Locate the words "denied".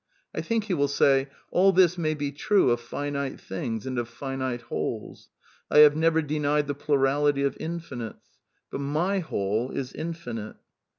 6.23-6.65